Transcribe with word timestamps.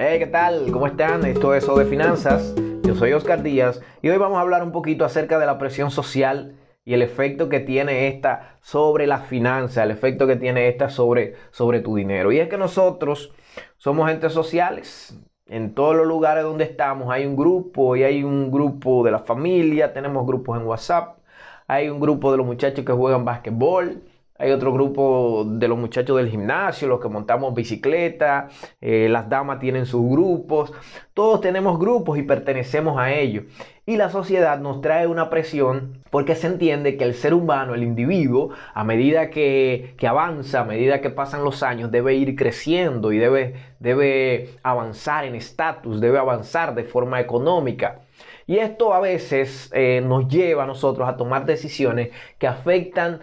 Hey, 0.00 0.20
¿qué 0.20 0.28
tal? 0.28 0.70
¿Cómo 0.70 0.86
están? 0.86 1.26
Esto 1.26 1.52
es 1.56 1.68
O 1.68 1.76
de 1.76 1.84
Finanzas. 1.84 2.54
Yo 2.84 2.94
soy 2.94 3.12
Oscar 3.14 3.42
Díaz 3.42 3.82
y 4.00 4.08
hoy 4.08 4.16
vamos 4.16 4.38
a 4.38 4.42
hablar 4.42 4.62
un 4.62 4.70
poquito 4.70 5.04
acerca 5.04 5.40
de 5.40 5.46
la 5.46 5.58
presión 5.58 5.90
social 5.90 6.54
y 6.84 6.94
el 6.94 7.02
efecto 7.02 7.48
que 7.48 7.58
tiene 7.58 8.06
esta 8.06 8.58
sobre 8.60 9.08
las 9.08 9.26
finanzas, 9.26 9.82
el 9.82 9.90
efecto 9.90 10.28
que 10.28 10.36
tiene 10.36 10.68
esta 10.68 10.88
sobre, 10.88 11.34
sobre 11.50 11.80
tu 11.80 11.96
dinero. 11.96 12.30
Y 12.30 12.38
es 12.38 12.48
que 12.48 12.56
nosotros 12.56 13.32
somos 13.76 14.08
entes 14.08 14.32
sociales. 14.32 15.18
En 15.46 15.74
todos 15.74 15.96
los 15.96 16.06
lugares 16.06 16.44
donde 16.44 16.62
estamos 16.62 17.10
hay 17.10 17.26
un 17.26 17.34
grupo 17.34 17.96
y 17.96 18.04
hay 18.04 18.22
un 18.22 18.52
grupo 18.52 19.02
de 19.02 19.10
la 19.10 19.18
familia, 19.18 19.92
tenemos 19.92 20.24
grupos 20.24 20.60
en 20.60 20.66
WhatsApp, 20.68 21.18
hay 21.66 21.88
un 21.88 21.98
grupo 21.98 22.30
de 22.30 22.38
los 22.38 22.46
muchachos 22.46 22.84
que 22.84 22.92
juegan 22.92 23.24
básquetbol, 23.24 24.04
hay 24.38 24.52
otro 24.52 24.72
grupo 24.72 25.44
de 25.46 25.66
los 25.66 25.76
muchachos 25.76 26.16
del 26.16 26.28
gimnasio, 26.28 26.86
los 26.86 27.00
que 27.00 27.08
montamos 27.08 27.54
bicicleta, 27.54 28.48
eh, 28.80 29.08
las 29.10 29.28
damas 29.28 29.58
tienen 29.58 29.84
sus 29.84 30.08
grupos, 30.08 30.72
todos 31.12 31.40
tenemos 31.40 31.78
grupos 31.78 32.18
y 32.18 32.22
pertenecemos 32.22 32.98
a 32.98 33.12
ellos. 33.12 33.44
Y 33.84 33.96
la 33.96 34.10
sociedad 34.10 34.60
nos 34.60 34.80
trae 34.80 35.06
una 35.06 35.30
presión 35.30 36.02
porque 36.10 36.34
se 36.34 36.46
entiende 36.46 36.96
que 36.96 37.04
el 37.04 37.14
ser 37.14 37.34
humano, 37.34 37.74
el 37.74 37.82
individuo, 37.82 38.50
a 38.74 38.84
medida 38.84 39.30
que, 39.30 39.94
que 39.98 40.06
avanza, 40.06 40.60
a 40.60 40.64
medida 40.64 41.00
que 41.00 41.10
pasan 41.10 41.42
los 41.42 41.62
años, 41.62 41.90
debe 41.90 42.14
ir 42.14 42.36
creciendo 42.36 43.12
y 43.12 43.18
debe, 43.18 43.54
debe 43.80 44.50
avanzar 44.62 45.24
en 45.24 45.34
estatus, 45.34 46.00
debe 46.00 46.18
avanzar 46.18 46.74
de 46.74 46.84
forma 46.84 47.18
económica. 47.18 48.02
Y 48.48 48.60
esto 48.60 48.94
a 48.94 49.00
veces 49.00 49.70
eh, 49.74 50.00
nos 50.02 50.26
lleva 50.26 50.64
a 50.64 50.66
nosotros 50.66 51.06
a 51.06 51.18
tomar 51.18 51.44
decisiones 51.44 52.08
que 52.38 52.46
afectan, 52.46 53.20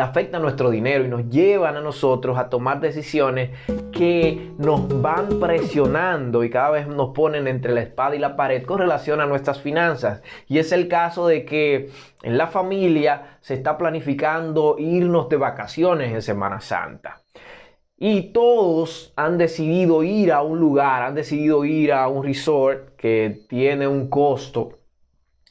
afectan 0.00 0.42
nuestro 0.42 0.70
dinero 0.70 1.04
y 1.04 1.08
nos 1.08 1.28
llevan 1.28 1.76
a 1.76 1.80
nosotros 1.80 2.38
a 2.38 2.48
tomar 2.48 2.80
decisiones 2.80 3.50
que 3.90 4.52
nos 4.58 5.02
van 5.02 5.40
presionando 5.40 6.44
y 6.44 6.50
cada 6.50 6.70
vez 6.70 6.86
nos 6.86 7.10
ponen 7.10 7.48
entre 7.48 7.74
la 7.74 7.82
espada 7.82 8.14
y 8.14 8.18
la 8.18 8.36
pared 8.36 8.64
con 8.64 8.78
relación 8.78 9.20
a 9.20 9.26
nuestras 9.26 9.60
finanzas. 9.60 10.22
Y 10.46 10.58
es 10.58 10.70
el 10.70 10.86
caso 10.86 11.26
de 11.26 11.44
que 11.44 11.90
en 12.22 12.38
la 12.38 12.46
familia 12.46 13.38
se 13.40 13.54
está 13.54 13.76
planificando 13.76 14.76
irnos 14.78 15.28
de 15.28 15.36
vacaciones 15.36 16.12
en 16.12 16.22
Semana 16.22 16.60
Santa. 16.60 17.22
Y 17.98 18.32
todos 18.32 19.12
han 19.16 19.38
decidido 19.38 20.02
ir 20.02 20.30
a 20.30 20.42
un 20.42 20.60
lugar, 20.60 21.02
han 21.02 21.14
decidido 21.14 21.64
ir 21.64 21.92
a 21.92 22.06
un 22.08 22.22
resort 22.24 22.94
que 22.96 23.44
tiene 23.48 23.88
un 23.88 24.10
costo 24.10 24.85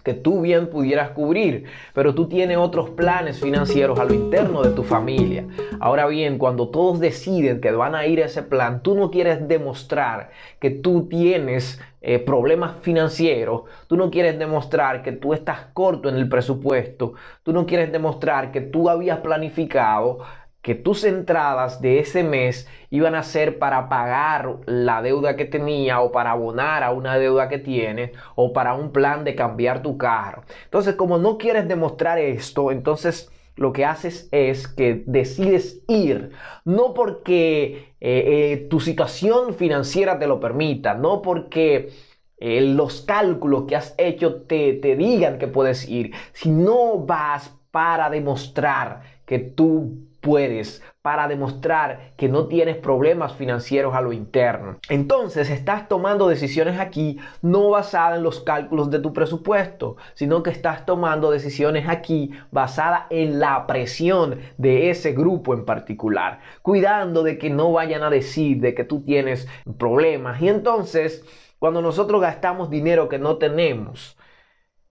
que 0.05 0.13
tú 0.13 0.41
bien 0.41 0.69
pudieras 0.69 1.09
cubrir, 1.09 1.65
pero 1.93 2.13
tú 2.13 2.29
tienes 2.29 2.57
otros 2.57 2.91
planes 2.91 3.41
financieros 3.41 3.99
a 3.99 4.05
lo 4.05 4.13
interno 4.13 4.61
de 4.61 4.69
tu 4.69 4.83
familia. 4.83 5.45
Ahora 5.79 6.05
bien, 6.05 6.37
cuando 6.37 6.69
todos 6.69 6.99
deciden 6.99 7.59
que 7.59 7.71
van 7.71 7.95
a 7.95 8.05
ir 8.05 8.21
a 8.21 8.27
ese 8.27 8.43
plan, 8.43 8.83
tú 8.83 8.93
no 8.93 9.09
quieres 9.09 9.47
demostrar 9.47 10.29
que 10.59 10.69
tú 10.69 11.07
tienes 11.09 11.81
eh, 12.01 12.19
problemas 12.19 12.75
financieros, 12.81 13.63
tú 13.87 13.97
no 13.97 14.11
quieres 14.11 14.37
demostrar 14.37 15.01
que 15.01 15.11
tú 15.11 15.33
estás 15.33 15.61
corto 15.73 16.07
en 16.07 16.17
el 16.17 16.29
presupuesto, 16.29 17.15
tú 17.41 17.51
no 17.51 17.65
quieres 17.65 17.91
demostrar 17.91 18.51
que 18.51 18.61
tú 18.61 18.89
habías 18.89 19.21
planificado 19.21 20.19
que 20.65 20.73
tus 20.73 21.03
entradas 21.03 21.79
de 21.79 21.99
ese 21.99 22.23
mes 22.23 22.67
iban 22.89 23.13
a 23.13 23.21
ser 23.21 23.59
para 23.59 23.87
pagar 23.87 24.61
la 24.65 25.03
deuda 25.03 25.35
que 25.35 25.45
tenía 25.45 26.01
o 26.01 26.11
para 26.11 26.31
abonar 26.31 26.81
a 26.81 26.91
una 26.91 27.19
deuda 27.19 27.49
que 27.49 27.59
tienes 27.59 28.13
o 28.33 28.51
para 28.51 28.73
un 28.73 28.91
plan 28.91 29.23
de 29.23 29.35
cambiar 29.35 29.83
tu 29.83 29.95
carro. 29.95 30.41
Entonces, 30.63 30.95
como 30.95 31.19
no 31.19 31.37
quieres 31.37 31.67
demostrar 31.67 32.17
esto, 32.17 32.71
entonces 32.71 33.31
lo 33.55 33.73
que 33.73 33.85
haces 33.85 34.27
es 34.31 34.67
que 34.67 35.03
decides 35.05 35.83
ir, 35.87 36.31
no 36.63 36.95
porque 36.95 37.93
eh, 38.01 38.23
eh, 38.25 38.67
tu 38.67 38.79
situación 38.79 39.53
financiera 39.53 40.17
te 40.17 40.25
lo 40.25 40.39
permita, 40.39 40.95
no 40.95 41.21
porque 41.21 41.91
eh, 42.39 42.61
los 42.61 43.01
cálculos 43.01 43.65
que 43.67 43.75
has 43.75 43.93
hecho 43.99 44.41
te, 44.41 44.73
te 44.73 44.95
digan 44.95 45.37
que 45.37 45.47
puedes 45.47 45.87
ir, 45.87 46.11
sino 46.33 46.97
vas 46.97 47.53
para 47.69 48.09
demostrar 48.09 49.01
que 49.27 49.37
tú 49.37 50.05
puedes 50.25 50.81
para 51.03 51.27
demostrar 51.27 52.13
que 52.17 52.27
no 52.27 52.47
tienes 52.47 52.77
problemas 52.77 53.35
financieros 53.35 53.93
a 53.93 54.01
lo 54.01 54.11
interno. 54.11 54.79
Entonces 54.89 55.51
estás 55.51 55.87
tomando 55.87 56.27
decisiones 56.27 56.79
aquí 56.79 57.19
no 57.43 57.69
basadas 57.69 58.17
en 58.17 58.23
los 58.23 58.39
cálculos 58.39 58.89
de 58.89 58.97
tu 58.97 59.13
presupuesto, 59.13 59.97
sino 60.15 60.41
que 60.41 60.49
estás 60.49 60.83
tomando 60.87 61.29
decisiones 61.29 61.87
aquí 61.87 62.31
basadas 62.49 63.03
en 63.11 63.39
la 63.39 63.67
presión 63.67 64.39
de 64.57 64.89
ese 64.89 65.11
grupo 65.11 65.53
en 65.53 65.63
particular, 65.63 66.39
cuidando 66.63 67.21
de 67.21 67.37
que 67.37 67.51
no 67.51 67.71
vayan 67.71 68.01
a 68.01 68.09
decir 68.09 68.59
de 68.59 68.73
que 68.73 68.83
tú 68.83 69.03
tienes 69.03 69.47
problemas. 69.77 70.41
Y 70.41 70.49
entonces, 70.49 71.23
cuando 71.59 71.83
nosotros 71.83 72.19
gastamos 72.19 72.71
dinero 72.71 73.09
que 73.09 73.19
no 73.19 73.37
tenemos, 73.37 74.17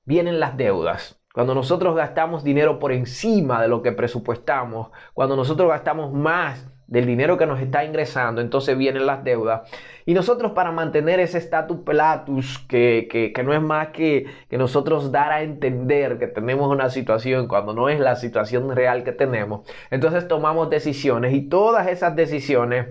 vienen 0.05 0.39
las 0.39 0.57
deudas. 0.57 1.24
Cuando 1.35 1.53
nosotros 1.53 1.97
gastamos 1.97 2.45
dinero 2.45 2.79
por 2.79 2.93
encima 2.93 3.61
de 3.61 3.67
lo 3.67 3.83
que 3.83 3.91
presupuestamos, 3.91 4.93
cuando 5.15 5.35
nosotros 5.35 5.69
gastamos 5.69 6.13
más 6.13 6.65
del 6.87 7.07
dinero 7.07 7.37
que 7.37 7.45
nos 7.45 7.61
está 7.61 7.85
ingresando, 7.85 8.41
entonces 8.41 8.79
vienen 8.79 9.05
las 9.05 9.25
deudas. 9.25 9.69
Y 10.07 10.15
nosotros 10.15 10.53
para 10.53 10.71
mantener 10.71 11.21
ese 11.21 11.39
status 11.39 11.79
pelatus, 11.79 12.59
que, 12.69 13.09
que, 13.35 13.43
no 13.43 13.55
es 13.55 13.63
más 13.63 13.89
que, 13.89 14.27
que 14.49 14.59
nosotros 14.59 15.11
dar 15.11 15.33
a 15.33 15.43
entender 15.43 16.19
que 16.19 16.27
tenemos 16.27 16.71
una 16.71 16.91
situación 16.91 17.49
cuando 17.49 17.73
no 17.73 17.89
es 17.89 18.01
la 18.01 18.17
situación 18.17 18.75
real 18.75 19.05
que 19.05 19.13
tenemos, 19.13 19.67
entonces 19.91 20.29
tomamos 20.29 20.69
decisiones 20.71 21.35
y 21.35 21.43
todas 21.49 21.87
esas 21.89 22.15
decisiones 22.17 22.87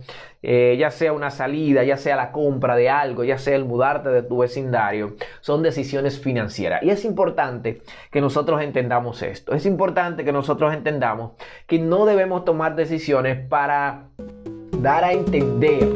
eh, 0.45 0.75
ya 0.77 0.91
sea 0.91 1.13
una 1.13 1.29
salida, 1.29 1.85
ya 1.85 1.95
sea 1.95 2.17
la 2.17 2.33
compra 2.33 2.75
de 2.75 2.89
algo, 2.89 3.23
ya 3.23 3.37
sea 3.37 3.55
el 3.55 3.63
mudarte 3.63 4.09
de 4.09 4.23
tu 4.23 4.39
vecindario, 4.39 5.15
son 5.39 5.63
decisiones 5.63 6.19
financieras. 6.19 6.83
Y 6.83 6.89
es 6.89 7.05
importante 7.05 7.81
que 8.11 8.19
nosotros 8.19 8.61
entendamos 8.61 9.21
esto. 9.21 9.53
Es 9.53 9.65
importante 9.65 10.25
que 10.25 10.33
nosotros 10.33 10.73
entendamos 10.73 11.31
que 11.65 11.79
no 11.79 12.05
debemos 12.05 12.43
tomar 12.43 12.75
decisiones 12.75 13.39
para 13.47 14.09
dar 14.83 15.05
a 15.05 15.13
entender 15.13 15.87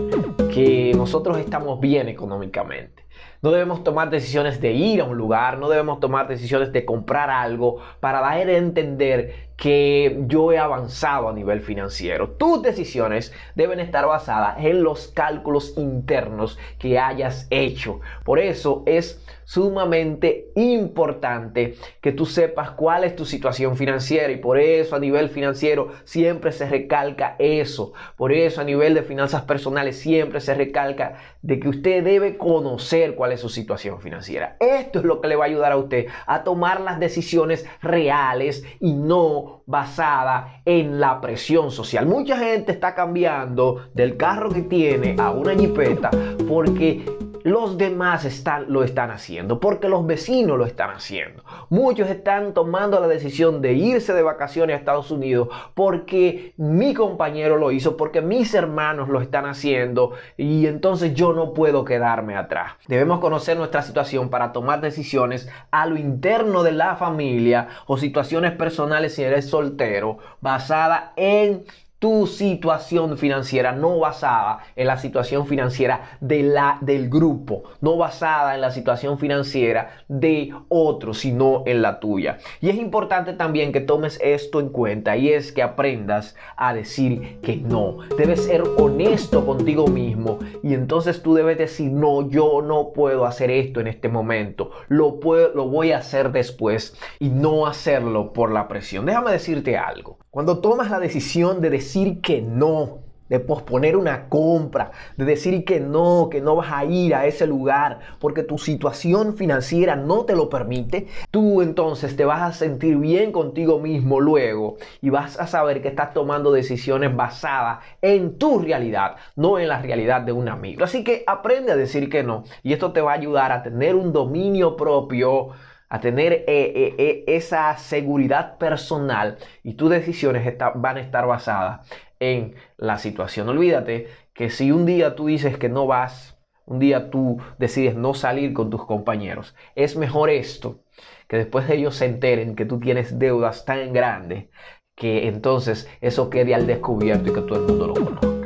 que 0.53 0.93
nosotros 0.95 1.37
estamos 1.39 1.81
bien 1.81 2.07
económicamente. 2.07 3.03
No 3.41 3.51
debemos 3.51 3.83
tomar 3.83 4.09
decisiones 4.09 4.61
de 4.61 4.71
ir 4.71 5.01
a 5.01 5.03
un 5.03 5.17
lugar, 5.17 5.57
no 5.57 5.67
debemos 5.67 5.99
tomar 5.99 6.29
decisiones 6.29 6.71
de 6.71 6.85
comprar 6.85 7.29
algo 7.29 7.79
para 7.99 8.21
dar 8.21 8.47
a 8.47 8.57
entender 8.57 9.49
que 9.57 10.23
yo 10.28 10.51
he 10.51 10.59
avanzado 10.59 11.28
a 11.28 11.34
nivel 11.34 11.62
financiero. 11.62 12.29
Tus 12.29 12.62
decisiones 12.62 13.34
deben 13.56 13.79
estar 13.79 14.06
basadas 14.06 14.57
en 14.59 14.84
los 14.84 15.07
cálculos 15.07 15.73
internos 15.78 16.59
que 16.78 17.00
hayas 17.00 17.47
hecho. 17.50 18.00
Por 18.23 18.38
eso 18.38 18.84
es 18.85 19.19
sumamente 19.47 20.51
importante 20.56 21.75
que 22.01 22.12
tú 22.12 22.25
sepas 22.25 22.72
cuál 22.72 23.06
es 23.06 23.16
tu 23.16 23.25
situación 23.25 23.78
financiera 23.78 24.31
y 24.31 24.38
por 24.38 24.59
eso 24.59 24.97
a 24.97 25.00
nivel 25.00 25.29
financiero 25.29 25.94
siempre 26.03 26.51
se 26.51 26.68
recalca 26.68 27.38
eso. 27.39 27.94
Por 28.18 28.34
eso 28.34 28.59
a 28.59 28.66
nivel 28.66 28.94
de 28.94 29.03
finanzas 29.03 29.44
personales 29.44 29.97
siempre 29.97 30.41
se 30.41 30.53
recalca 30.53 31.16
de 31.41 31.59
que 31.62 31.69
usted 31.69 32.03
debe 32.03 32.38
conocer 32.38 33.16
cuál 33.16 33.31
es 33.31 33.39
su 33.39 33.47
situación 33.47 34.01
financiera. 34.01 34.57
Esto 34.59 35.00
es 35.00 35.06
lo 35.06 35.22
que 35.22 35.29
le 35.29 35.38
va 35.38 35.45
a 35.45 35.47
ayudar 35.47 35.72
a 35.72 35.78
usted 35.78 36.07
a 36.25 36.44
tomar 36.44 36.81
las 36.81 37.00
decisiones 37.00 37.66
reales 37.81 38.66
y 38.81 38.94
no 38.94 39.46
basada 39.65 40.61
en 40.65 40.99
la 40.99 41.19
presión 41.21 41.71
social. 41.71 42.05
Mucha 42.05 42.37
gente 42.37 42.71
está 42.71 42.93
cambiando 42.95 43.87
del 43.93 44.17
carro 44.17 44.49
que 44.49 44.61
tiene 44.61 45.15
a 45.19 45.31
una 45.31 45.53
jipeta 45.53 46.09
porque 46.47 47.03
los 47.47 47.77
demás 47.77 48.25
están, 48.25 48.65
lo 48.67 48.83
están 48.83 49.09
haciendo, 49.09 49.61
porque 49.61 49.87
los 49.87 50.05
vecinos 50.05 50.57
lo 50.57 50.65
están 50.65 50.89
haciendo. 50.89 51.43
Muchos 51.69 52.09
están 52.09 52.53
tomando 52.53 52.99
la 52.99 53.07
decisión 53.07 53.61
de 53.61 53.71
irse 53.71 54.13
de 54.13 54.21
vacaciones 54.21 54.73
a 54.73 54.79
Estados 54.79 55.11
Unidos 55.11 55.47
porque 55.73 56.53
mi 56.57 56.93
compañero 56.93 57.55
lo 57.55 57.71
hizo, 57.71 57.95
porque 57.95 58.21
mis 58.21 58.53
hermanos 58.53 59.07
lo 59.07 59.21
están 59.21 59.45
haciendo 59.45 60.11
y 60.35 60.67
entonces 60.67 61.13
yo 61.13 61.31
no 61.31 61.53
puedo 61.53 61.85
quedarme 61.85 62.35
atrás. 62.35 62.73
Debemos 62.88 63.19
conocer 63.19 63.55
nuestra 63.55 63.81
situación 63.81 64.29
para 64.29 64.51
tomar 64.51 64.81
decisiones 64.81 65.50
a 65.71 65.85
lo 65.85 65.95
interno 65.95 66.63
de 66.63 66.73
la 66.73 66.97
familia 66.97 67.69
o 67.85 67.97
situaciones 67.97 68.51
personales 68.51 69.15
si 69.15 69.23
eres 69.23 69.50
soltero, 69.50 70.17
basada 70.41 71.13
en 71.15 71.63
tu 71.99 72.27
situación 72.27 73.17
financiera 73.17 73.71
no 73.71 73.99
basada 73.99 74.59
en 74.75 74.88
la 74.88 74.97
situación 74.97 75.47
financiera 75.47 76.17
de 76.21 76.44
la, 76.44 76.77
del 76.81 77.09
grupo, 77.09 77.63
no 77.81 77.97
basada 77.97 78.53
en 78.55 78.61
la 78.61 78.71
situación 78.71 79.17
financiera 79.17 80.03
de 80.07 80.53
otro, 80.69 81.13
sino 81.13 81.63
en 81.65 81.81
la 81.81 81.99
tuya. 81.99 82.38
Y 82.61 82.69
es 82.69 82.75
importante 82.75 83.33
también 83.33 83.71
que 83.71 83.81
tomes 83.81 84.19
esto 84.21 84.59
en 84.59 84.69
cuenta 84.69 85.17
y 85.17 85.29
es 85.29 85.51
que 85.51 85.63
aprendas 85.63 86.35
a 86.55 86.73
decir 86.73 87.39
que 87.41 87.57
no. 87.57 87.97
Debes 88.17 88.45
ser 88.45 88.63
honesto 88.77 89.45
contigo 89.45 89.88
mismo 89.88 90.39
y 90.61 90.73
entonces 90.73 91.23
tú 91.23 91.33
debes 91.33 91.57
decir, 91.57 91.91
no, 91.91 92.29
yo 92.29 92.61
no 92.61 92.91
puedo 92.93 93.25
hacer 93.25 93.50
esto 93.50 93.79
en 93.79 93.88
este 93.88 94.09
momento, 94.09 94.71
lo, 94.88 95.19
puedo, 95.19 95.53
lo 95.53 95.67
voy 95.67 95.91
a 95.91 95.97
hacer 95.97 96.31
después 96.31 96.95
y 97.19 97.29
no 97.29 97.65
hacerlo 97.65 98.33
por 98.33 98.51
la 98.51 98.67
presión. 98.67 99.05
Déjame 99.05 99.31
decirte 99.31 99.77
algo. 99.77 100.19
Cuando 100.38 100.60
tomas 100.60 100.92
la 100.92 101.00
decisión 101.00 101.62
de 101.62 101.72
decir 101.72 102.22
que 102.22 102.44
no 102.44 103.00
de 103.28 103.39
posponer 103.39 103.98
una 103.98 104.30
compra, 104.30 104.92
de 105.18 105.25
decir 105.25 105.66
que 105.66 105.80
no, 105.80 106.30
que 106.30 106.42
no 106.42 106.56
vas 106.56 106.72
a 106.72 106.86
ir 106.86 107.16
a 107.16 107.25
ese 107.25 107.48
lugar 107.48 108.01
porque 108.19 108.44
tu 108.44 108.60
situación 108.60 109.36
financiera 109.36 109.95
no 109.95 110.25
te 110.25 110.36
lo 110.36 110.48
permite, 110.48 111.07
tú 111.31 111.63
entonces 111.63 112.16
te 112.16 112.24
vas 112.24 112.44
a 112.44 112.54
sentir 112.54 112.98
bien 112.98 113.31
contigo 113.31 113.80
mismo 113.80 114.19
luego 114.19 114.78
y 115.01 115.10
vas 115.10 115.39
a 115.39 115.48
saber 115.48 115.81
que 115.81 115.88
estás 115.88 116.13
tomando 116.13 116.51
decisiones 116.51 117.16
basadas 117.16 117.80
en 118.04 118.38
tu 118.38 118.60
realidad, 118.60 119.16
no 119.36 119.57
en 119.57 119.68
la 119.68 119.81
realidad 119.81 120.22
de 120.22 120.34
un 120.34 120.50
amigo. 120.50 120.84
Así 120.84 121.04
que 121.04 121.24
aprende 121.25 121.72
a 121.72 121.75
decir 121.75 122.12
que 122.12 122.22
no 122.22 122.44
y 122.62 122.74
esto 122.74 122.92
te 122.92 123.01
va 123.01 123.13
a 123.13 123.16
ayudar 123.16 123.51
a 123.51 123.63
tener 123.63 123.95
un 123.95 124.13
dominio 124.13 124.78
propio 124.78 125.50
a 125.89 126.00
tener 126.00 126.34
eh, 126.34 126.44
eh, 126.48 126.95
eh, 126.98 127.24
esa 127.28 127.78
seguridad 127.78 128.57
personal 128.57 129.38
y 129.63 129.75
tus 129.75 129.89
decisiones 129.89 130.57
van 130.75 130.98
a 130.98 131.01
estar 131.01 131.28
basadas 131.28 131.88
en 132.19 132.56
la 132.78 132.98
situación. 132.98 133.48
Olvídate 133.50 134.07
que 134.34 134.50
si 134.50 134.72
un 134.72 134.86
día 134.86 135.16
tú 135.16 135.28
dices 135.28 135.57
que 135.57 135.69
no 135.69 135.88
vas, 135.88 136.38
un 136.66 136.80
día 136.80 137.10
tú 137.10 137.38
decides 137.57 137.95
no 137.95 138.13
salir 138.13 138.54
con 138.54 138.69
tus 138.69 138.86
compañeros, 138.86 139.56
es 139.75 139.95
mejor 139.95 140.30
esto, 140.30 140.84
que 141.28 141.38
después 141.38 141.68
de 141.68 141.75
ellos 141.75 141.95
se 141.95 142.06
enteren 142.06 142.56
que 142.56 142.66
tú 142.66 142.80
tienes 142.80 143.18
deudas 143.18 143.66
tan 143.66 143.94
grandes, 143.94 144.50
que 144.95 145.28
entonces 145.28 145.89
eso 146.01 146.30
quede 146.30 146.56
al 146.56 146.68
descubierto 146.68 147.30
y 147.30 147.34
que 147.34 147.42
todo 147.42 147.60
el 147.60 147.68
mundo 147.68 147.88
lo 147.88 147.94
conozca. 147.94 148.38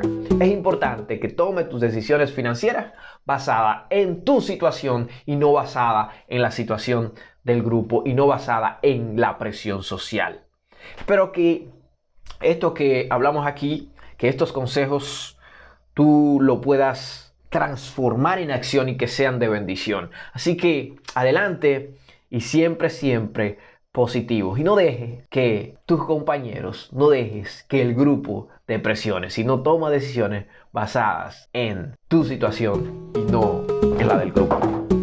Es 0.42 0.52
importante 0.52 1.20
que 1.20 1.28
tomes 1.28 1.70
tus 1.70 1.82
decisiones 1.82 2.34
financieras 2.34 2.94
basadas 3.26 3.84
en 3.92 4.24
tu 4.24 4.42
situación 4.42 5.08
y 5.28 5.36
no 5.36 5.54
basada 5.54 6.10
en 6.28 6.42
la 6.42 6.50
situación 6.50 7.14
del 7.44 7.64
grupo 7.64 8.04
y 8.06 8.14
no 8.14 8.28
basada 8.28 8.80
en 8.82 9.20
la 9.20 9.38
presión 9.38 9.84
social. 9.84 10.44
Pero 11.06 11.32
que 11.32 11.70
esto 12.42 12.74
que 12.74 13.08
hablamos 13.10 13.46
aquí, 13.46 13.92
que 14.18 14.28
estos 14.28 14.52
consejos 14.52 15.38
tú 15.94 16.40
lo 16.42 16.62
puedas 16.62 17.36
transformar 17.50 18.40
en 18.40 18.52
acción 18.52 18.90
y 18.90 18.98
que 18.98 19.08
sean 19.08 19.40
de 19.40 19.50
bendición. 19.50 20.12
Así 20.34 20.56
que 20.56 20.96
adelante 21.16 21.96
y 22.30 22.42
siempre, 22.42 22.90
siempre 22.90 23.58
positivos. 23.92 24.58
Y 24.58 24.64
no 24.64 24.76
dejes 24.76 25.28
que 25.30 25.76
tus 25.86 26.06
compañeros, 26.06 26.90
no 26.94 27.10
dejes 27.10 27.64
que 27.68 27.82
el 27.82 27.94
grupo 27.94 28.48
te 28.66 28.80
presione, 28.80 29.30
sino 29.30 29.62
toma 29.64 29.90
decisiones 29.90 30.46
basadas 30.72 31.50
en 31.54 31.96
tu 32.08 32.24
situación 32.24 33.12
y 33.16 33.32
no 33.32 33.66
en 34.00 34.08
la 34.08 34.18
del 34.18 34.32
grupo. 34.32 35.00